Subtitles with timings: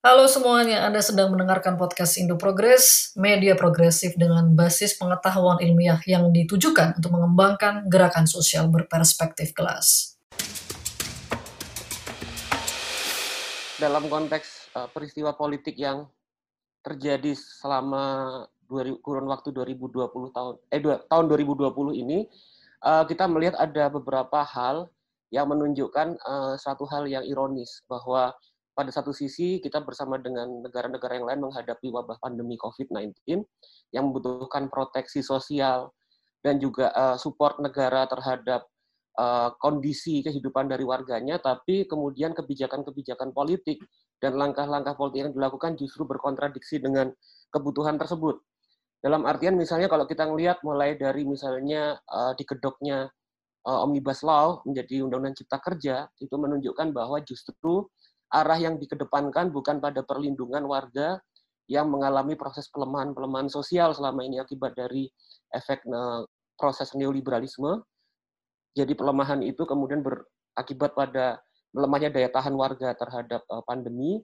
[0.00, 6.32] Halo semuanya, Anda sedang mendengarkan podcast Indo Progress, media progresif dengan basis pengetahuan ilmiah yang
[6.32, 10.16] ditujukan untuk mengembangkan gerakan sosial berperspektif kelas.
[13.76, 16.08] Dalam konteks uh, peristiwa politik yang
[16.80, 18.48] terjadi selama
[19.04, 22.24] kurun waktu 2020 tahun eh dua, tahun 2020 ini,
[22.88, 24.88] uh, kita melihat ada beberapa hal
[25.28, 28.32] yang menunjukkan uh, satu hal yang ironis bahwa
[28.80, 33.12] pada satu sisi kita bersama dengan negara-negara yang lain menghadapi wabah pandemi COVID-19
[33.92, 35.92] yang membutuhkan proteksi sosial
[36.40, 38.64] dan juga uh, support negara terhadap
[39.20, 43.84] uh, kondisi kehidupan dari warganya, tapi kemudian kebijakan-kebijakan politik
[44.16, 47.12] dan langkah-langkah politik yang dilakukan justru berkontradiksi dengan
[47.52, 48.40] kebutuhan tersebut.
[49.04, 53.12] Dalam artian misalnya kalau kita melihat mulai dari misalnya uh, digedoknya
[53.68, 57.88] uh, Omnibus Law menjadi Undang-Undang Cipta Kerja, itu menunjukkan bahwa justru
[58.30, 61.18] arah yang dikedepankan bukan pada perlindungan warga
[61.70, 65.06] yang mengalami proses pelemahan-pelemahan sosial selama ini akibat dari
[65.54, 65.86] efek
[66.58, 67.82] proses neoliberalisme.
[68.74, 71.42] Jadi pelemahan itu kemudian berakibat pada
[71.74, 74.18] melemahnya daya tahan warga terhadap uh, pandemi.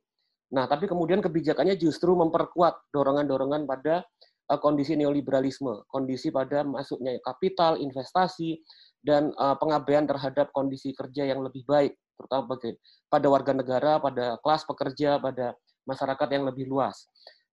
[0.50, 4.06] Nah, tapi kemudian kebijakannya justru memperkuat dorongan-dorongan pada
[4.50, 8.62] uh, kondisi neoliberalisme, kondisi pada masuknya kapital, investasi,
[9.06, 9.30] dan
[9.62, 12.74] pengabaian terhadap kondisi kerja yang lebih baik terutama bagi
[13.06, 15.52] pada warga negara, pada kelas pekerja, pada
[15.86, 17.06] masyarakat yang lebih luas.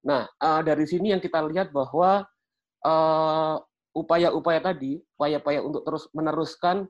[0.03, 2.27] Nah, uh, dari sini yang kita lihat bahwa
[2.83, 6.89] upaya upaya-upaya tadi, upaya-upaya untuk terus meneruskan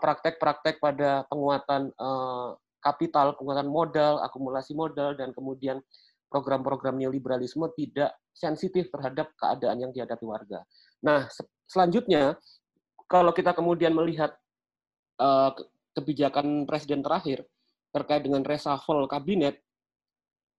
[0.00, 5.82] praktek-praktek uh, pada penguatan uh, kapital, penguatan modal, akumulasi modal, dan kemudian
[6.28, 10.62] program-program neoliberalisme tidak sensitif terhadap keadaan yang dihadapi warga.
[11.02, 11.26] Nah,
[11.66, 12.36] selanjutnya,
[13.08, 14.36] kalau kita kemudian melihat
[15.18, 15.50] uh,
[15.96, 17.46] kebijakan presiden terakhir
[17.92, 19.60] terkait dengan reshuffle kabinet,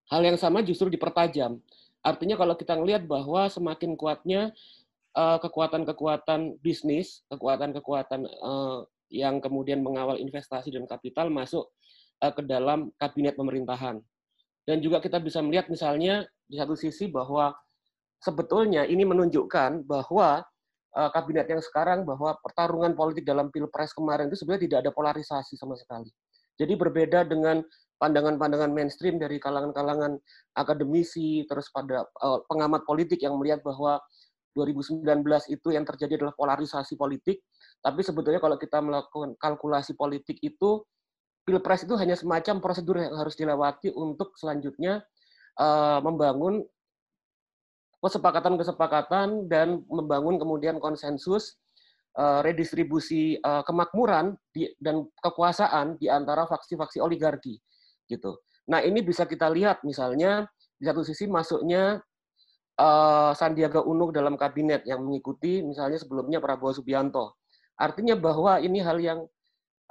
[0.09, 1.61] hal yang sama justru dipertajam.
[2.02, 4.55] Artinya kalau kita melihat bahwa semakin kuatnya
[5.13, 11.70] eh, kekuatan-kekuatan bisnis, kekuatan-kekuatan uh, yang kemudian mengawal investasi dan kapital masuk
[12.21, 13.99] uh, ke dalam kabinet pemerintahan.
[14.64, 17.58] Dan juga kita bisa melihat misalnya di satu sisi bahwa
[18.21, 20.45] sebetulnya ini menunjukkan bahwa
[20.89, 25.77] kabinet yang sekarang bahwa pertarungan politik dalam pilpres kemarin itu sebenarnya tidak ada polarisasi sama
[25.77, 26.10] sekali.
[26.60, 27.64] Jadi berbeda dengan
[28.00, 30.17] pandangan-pandangan mainstream dari kalangan-kalangan
[30.55, 34.00] akademisi, terus pada uh, pengamat politik yang melihat bahwa
[34.58, 35.05] 2019
[35.52, 37.44] itu yang terjadi adalah polarisasi politik.
[37.80, 40.83] Tapi sebetulnya kalau kita melakukan kalkulasi politik itu,
[41.48, 45.00] pilpres itu hanya semacam prosedur yang harus dilewati untuk selanjutnya
[45.60, 46.66] uh, membangun
[47.99, 51.60] kesepakatan-kesepakatan dan membangun kemudian konsensus
[52.15, 54.39] uh, redistribusi uh, kemakmuran
[54.80, 57.59] dan kekuasaan di antara faksi-faksi oligarki
[58.08, 58.39] gitu.
[58.70, 60.48] Nah, ini bisa kita lihat misalnya
[60.80, 61.99] di satu sisi masuknya
[62.80, 67.36] uh, Sandiaga Uno dalam kabinet yang mengikuti misalnya sebelumnya Prabowo Subianto.
[67.80, 69.20] Artinya bahwa ini hal yang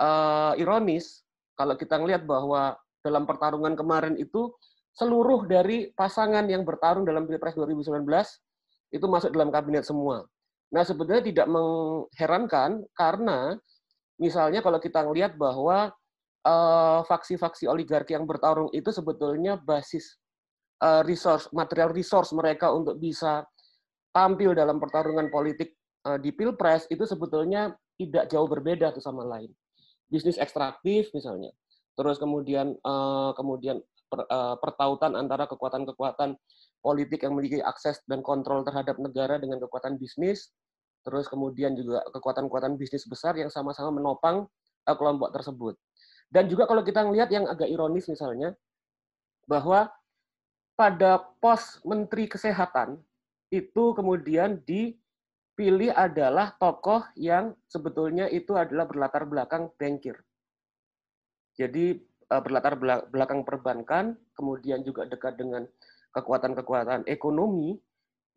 [0.00, 1.24] uh, ironis
[1.58, 4.52] kalau kita melihat bahwa dalam pertarungan kemarin itu
[4.98, 8.02] seluruh dari pasangan yang bertarung dalam Pilpres 2019
[8.90, 10.26] itu masuk dalam kabinet semua.
[10.74, 13.54] Nah, sebetulnya tidak mengherankan karena
[14.18, 15.94] misalnya kalau kita melihat bahwa
[16.42, 20.18] uh, faksi-faksi oligarki yang bertarung itu sebetulnya basis
[20.82, 23.46] uh, resource material resource mereka untuk bisa
[24.10, 25.78] tampil dalam pertarungan politik
[26.10, 29.54] uh, di Pilpres itu sebetulnya tidak jauh berbeda satu sama lain.
[30.10, 31.54] Bisnis ekstraktif misalnya.
[31.94, 36.34] Terus kemudian uh, kemudian per, uh, pertautan antara kekuatan-kekuatan
[36.80, 40.50] politik yang memiliki akses dan kontrol terhadap negara dengan kekuatan bisnis,
[41.04, 44.48] terus kemudian juga kekuatan-kekuatan bisnis besar yang sama-sama menopang
[44.88, 45.74] uh, kelompok tersebut.
[46.28, 48.52] Dan juga kalau kita melihat yang agak ironis misalnya,
[49.48, 49.88] bahwa
[50.76, 53.00] pada pos Menteri Kesehatan
[53.48, 60.20] itu kemudian dipilih adalah tokoh yang sebetulnya itu adalah berlatar belakang bankir.
[61.58, 61.98] Jadi
[62.32, 62.76] uh, berlatar
[63.08, 65.64] belakang perbankan, kemudian juga dekat dengan
[66.12, 67.76] kekuatan-kekuatan ekonomi,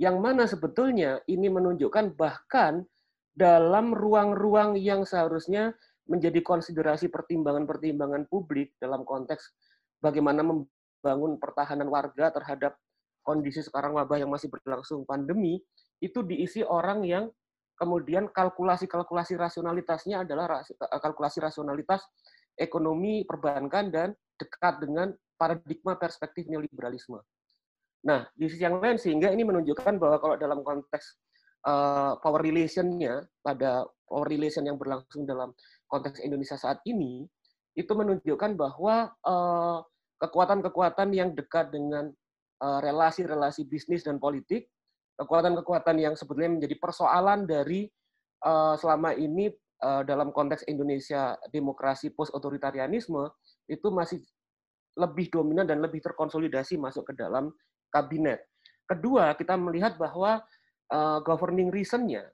[0.02, 2.84] yang mana sebetulnya ini menunjukkan bahkan
[3.32, 5.72] dalam ruang-ruang yang seharusnya
[6.10, 9.56] menjadi konsiderasi pertimbangan-pertimbangan publik dalam konteks
[10.04, 12.76] bagaimana membangun pertahanan warga terhadap
[13.22, 15.62] kondisi sekarang wabah yang masih berlangsung pandemi,
[16.02, 17.30] itu diisi orang yang
[17.78, 20.66] kemudian kalkulasi-kalkulasi rasionalitasnya adalah
[21.02, 22.02] kalkulasi rasionalitas
[22.58, 27.18] ekonomi perbankan dan dekat dengan paradigma perspektif neoliberalisme.
[28.06, 31.18] Nah, di sisi yang lain sehingga ini menunjukkan bahwa kalau dalam konteks
[31.70, 35.54] uh, power relation-nya pada power relation yang berlangsung dalam
[35.86, 37.26] konteks Indonesia saat ini
[37.78, 39.80] itu menunjukkan bahwa uh,
[40.22, 42.14] kekuatan-kekuatan yang dekat dengan
[42.62, 44.70] relasi-relasi bisnis dan politik,
[45.18, 47.90] kekuatan-kekuatan yang sebetulnya menjadi persoalan dari
[48.78, 49.50] selama ini
[49.82, 53.26] dalam konteks Indonesia demokrasi post otoritarianisme
[53.66, 54.22] itu masih
[54.94, 57.50] lebih dominan dan lebih terkonsolidasi masuk ke dalam
[57.90, 58.44] kabinet.
[58.88, 60.44] Kedua, kita melihat bahwa
[60.92, 62.28] uh, governing reasonnya,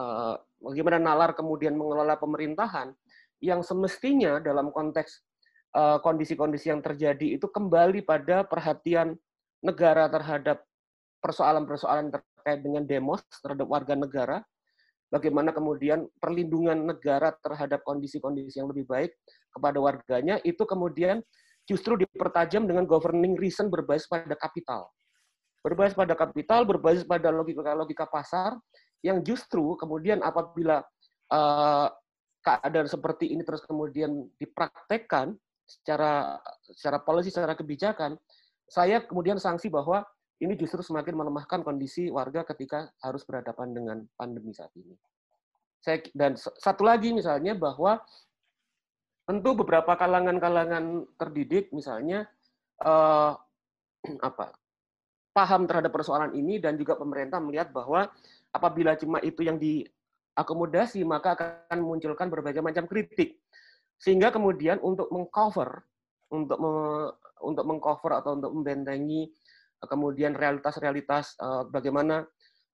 [0.00, 2.96] uh, bagaimana nalar kemudian mengelola pemerintahan,
[3.40, 5.24] yang semestinya dalam konteks
[6.02, 9.14] kondisi-kondisi uh, yang terjadi itu kembali pada perhatian
[9.62, 10.66] negara terhadap
[11.22, 14.42] persoalan-persoalan terkait dengan demos terhadap warga negara,
[15.10, 19.12] bagaimana kemudian perlindungan negara terhadap kondisi-kondisi yang lebih baik
[19.50, 21.18] kepada warganya, itu kemudian
[21.66, 24.86] justru dipertajam dengan governing reason berbasis pada kapital.
[25.60, 28.56] Berbasis pada kapital, berbasis pada logika-logika pasar,
[29.04, 30.80] yang justru kemudian apabila
[31.34, 31.88] uh,
[32.40, 35.36] keadaan seperti ini terus kemudian dipraktekkan
[35.68, 38.16] secara secara policy, secara kebijakan,
[38.70, 40.06] saya kemudian sanksi bahwa
[40.40, 44.96] ini justru semakin melemahkan kondisi warga ketika harus berhadapan dengan pandemi saat ini.
[45.80, 48.00] Saya, dan satu lagi misalnya bahwa
[49.28, 52.28] tentu beberapa kalangan-kalangan terdidik misalnya
[52.80, 53.32] eh,
[54.28, 54.56] apa
[55.30, 58.10] paham terhadap persoalan ini dan juga pemerintah melihat bahwa
[58.50, 63.38] apabila cuma itu yang diakomodasi maka akan memunculkan berbagai macam kritik
[64.00, 65.86] sehingga kemudian untuk mengcover
[66.30, 66.72] untuk me,
[67.42, 69.30] untuk mengcover atau untuk membentengi
[69.88, 72.26] kemudian realitas-realitas uh, bagaimana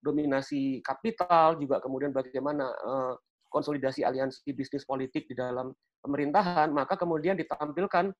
[0.03, 3.13] dominasi kapital juga kemudian bagaimana uh,
[3.47, 5.71] konsolidasi aliansi bisnis politik di dalam
[6.03, 8.11] pemerintahan, maka kemudian ditampilkan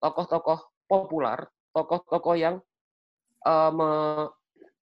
[0.00, 1.38] tokoh-tokoh populer,
[1.76, 2.56] tokoh-tokoh yang
[3.44, 4.26] uh,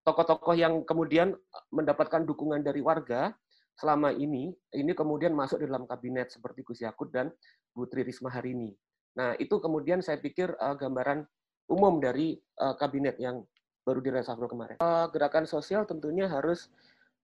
[0.07, 1.35] tokoh-tokoh yang kemudian
[1.75, 3.35] mendapatkan dukungan dari warga
[3.79, 7.31] selama ini, ini kemudian masuk di dalam kabinet seperti Gus Yakut dan
[7.71, 8.71] Bu Tri Risma hari ini.
[9.15, 11.23] Nah, itu kemudian saya pikir gambaran
[11.69, 13.45] umum dari uh, kabinet yang
[13.85, 14.77] baru diresafel kemarin.
[14.81, 16.69] Uh, gerakan sosial tentunya harus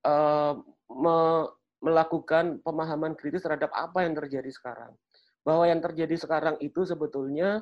[0.04, 0.56] uh,
[0.88, 1.48] me
[1.84, 4.96] melakukan pemahaman kritis terhadap apa yang terjadi sekarang.
[5.44, 7.60] Bahwa yang terjadi sekarang itu sebetulnya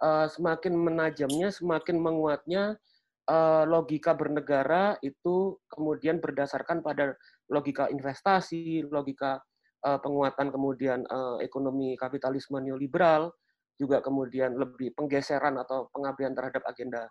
[0.00, 2.80] uh, semakin menajamnya, semakin menguatnya
[3.28, 7.12] uh, logika bernegara itu kemudian berdasarkan pada
[7.52, 9.44] logika investasi, logika
[9.84, 13.36] uh, penguatan kemudian uh, ekonomi kapitalisme neoliberal,
[13.78, 17.06] juga kemudian lebih penggeseran atau pengabdian terhadap agenda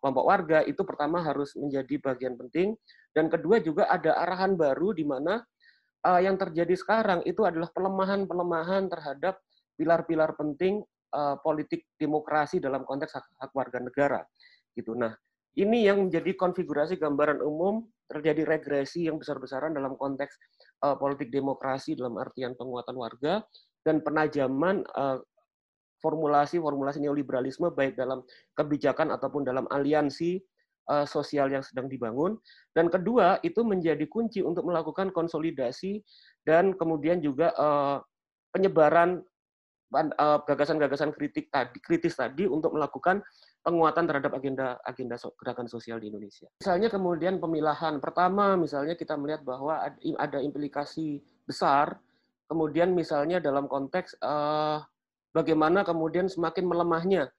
[0.00, 2.76] kelompok warga itu pertama harus menjadi bagian penting
[3.12, 5.44] dan kedua juga ada arahan baru di mana
[6.04, 9.40] uh, yang terjadi sekarang itu adalah pelemahan-pelemahan terhadap
[9.76, 10.80] pilar-pilar penting
[11.12, 14.20] uh, politik demokrasi dalam konteks hak, hak warga negara.
[14.76, 14.96] Gitu.
[14.96, 15.12] Nah,
[15.56, 20.36] ini yang menjadi konfigurasi gambaran umum terjadi regresi yang besar-besaran dalam konteks
[20.82, 23.44] uh, politik demokrasi dalam artian penguatan warga
[23.86, 25.22] dan penajaman uh,
[26.00, 28.24] formulasi-formulasi neoliberalisme baik dalam
[28.56, 30.40] kebijakan ataupun dalam aliansi
[30.90, 32.40] uh, sosial yang sedang dibangun.
[32.74, 36.02] Dan kedua, itu menjadi kunci untuk melakukan konsolidasi
[36.42, 38.00] dan kemudian juga uh,
[38.50, 39.22] penyebaran
[39.94, 43.22] eh, gagasan-gagasan kritik tadi kritis tadi untuk melakukan
[43.62, 46.50] penguatan terhadap agenda agenda gerakan sosial di Indonesia.
[46.58, 49.78] Misalnya kemudian pemilahan pertama misalnya kita melihat bahwa
[50.18, 51.94] ada implikasi besar
[52.50, 54.82] kemudian misalnya dalam konteks uh,
[55.32, 57.30] bagaimana kemudian semakin melemahnya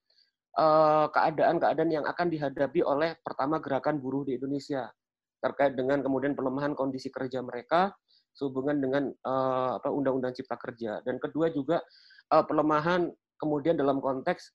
[0.51, 4.91] Eh, keadaan-keadaan yang akan dihadapi oleh pertama gerakan buruh di Indonesia
[5.39, 7.95] terkait dengan kemudian pelemahan kondisi kerja mereka
[8.35, 9.15] sehubungan dengan
[9.79, 10.99] apa Undang-Undang Cipta Kerja.
[11.07, 11.79] Dan kedua juga
[12.35, 13.07] uh, pelemahan
[13.39, 14.51] kemudian dalam konteks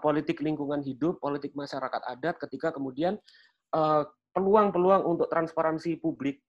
[0.00, 3.20] politik lingkungan hidup, politik masyarakat adat ketika kemudian
[4.32, 6.40] peluang-peluang untuk transparansi publik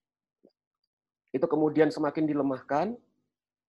[1.35, 2.95] itu kemudian semakin dilemahkan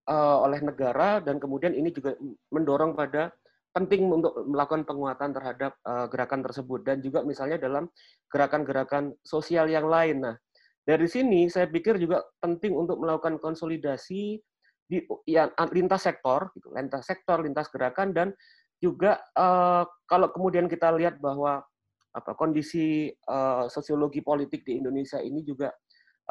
[0.07, 2.15] uh, oleh negara dan kemudian ini juga
[2.51, 3.31] mendorong pada
[3.75, 7.85] penting untuk melakukan penguatan terhadap uh, gerakan tersebut dan juga misalnya dalam
[8.33, 10.25] gerakan-gerakan sosial yang lain.
[10.25, 10.35] Nah,
[10.81, 14.41] dari sini saya pikir juga penting untuk melakukan konsolidasi
[14.87, 14.97] di
[15.27, 18.27] ya, lintas sektor, gitu, lintas sektor, lintas gerakan dan
[18.81, 21.61] juga uh, kalau kemudian kita lihat bahwa
[22.17, 25.69] apa kondisi uh, sosiologi politik di Indonesia ini juga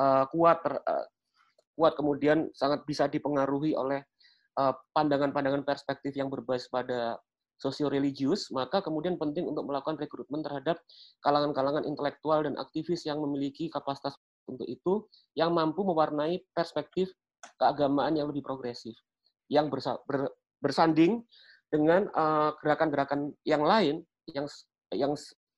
[0.01, 1.05] uh, kuat ter, uh,
[1.77, 4.03] kuat kemudian sangat bisa dipengaruhi oleh
[4.97, 7.21] pandangan-pandangan uh, perspektif yang berbasis pada
[7.61, 10.81] sosio-religius, maka kemudian penting untuk melakukan rekrutmen terhadap
[11.25, 14.17] kalangan-kalangan intelektual dan aktivis yang memiliki kapasitas
[14.49, 17.13] untuk itu, yang mampu mewarnai perspektif
[17.57, 18.97] keagamaan yang lebih progresif,
[19.49, 21.25] yang bersa ber bersanding
[21.69, 23.95] dengan eh, gerakan-gerakan uh, yang lain
[24.33, 24.47] yang
[24.95, 25.13] yang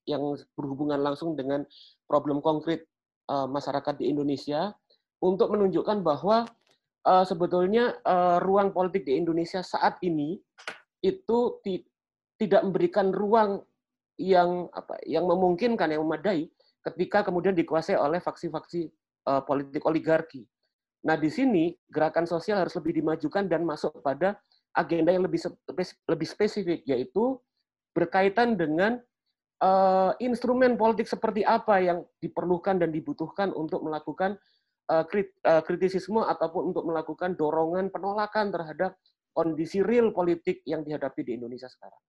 [0.08, 0.22] yang
[0.56, 1.68] berhubungan langsung dengan
[2.08, 2.88] problem konkret
[3.28, 4.72] uh, masyarakat di Indonesia
[5.18, 6.46] untuk menunjukkan bahwa
[7.06, 10.38] uh, sebetulnya uh, ruang politik di Indonesia saat ini
[11.02, 11.38] itu
[12.38, 13.62] tidak memberikan ruang
[14.18, 16.50] yang apa yang memungkinkan yang memadai
[16.82, 18.90] ketika kemudian dikuasai oleh faksi-faksi
[19.30, 20.42] uh, politik oligarki.
[21.06, 24.34] Nah, di sini gerakan sosial harus lebih dimajukan dan masuk pada
[24.74, 25.38] agenda yang lebih
[26.10, 27.38] lebih spesifik yaitu
[27.94, 28.98] berkaitan dengan
[29.62, 34.38] uh, instrumen politik seperti apa yang diperlukan dan dibutuhkan untuk melakukan
[34.88, 38.96] krit, uh, kritisisme ataupun untuk melakukan dorongan penolakan terhadap
[39.36, 42.00] kondisi real politik yang dihadapi di Indonesia sekarang.